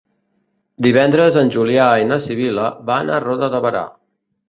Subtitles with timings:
[0.85, 3.89] Divendres en Julià i na Sibil·la van a Roda de Berà.